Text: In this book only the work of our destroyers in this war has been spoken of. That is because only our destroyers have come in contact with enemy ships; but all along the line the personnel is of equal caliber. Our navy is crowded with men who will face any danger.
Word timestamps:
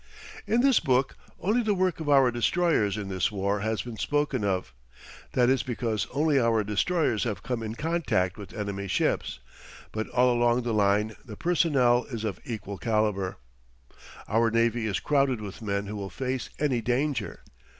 In 0.47 0.61
this 0.61 0.79
book 0.79 1.15
only 1.39 1.61
the 1.61 1.75
work 1.75 1.99
of 1.99 2.09
our 2.09 2.31
destroyers 2.31 2.97
in 2.97 3.07
this 3.07 3.31
war 3.31 3.59
has 3.59 3.83
been 3.83 3.97
spoken 3.97 4.43
of. 4.43 4.73
That 5.33 5.47
is 5.47 5.61
because 5.61 6.07
only 6.11 6.39
our 6.39 6.63
destroyers 6.63 7.23
have 7.23 7.43
come 7.43 7.61
in 7.61 7.75
contact 7.75 8.35
with 8.35 8.51
enemy 8.51 8.87
ships; 8.87 9.37
but 9.91 10.07
all 10.09 10.33
along 10.33 10.63
the 10.63 10.73
line 10.73 11.15
the 11.23 11.37
personnel 11.37 12.05
is 12.05 12.23
of 12.23 12.39
equal 12.45 12.79
caliber. 12.79 13.37
Our 14.27 14.49
navy 14.49 14.87
is 14.87 14.99
crowded 14.99 15.39
with 15.39 15.61
men 15.61 15.85
who 15.85 15.97
will 15.97 16.09
face 16.09 16.49
any 16.57 16.81
danger. 16.81 17.41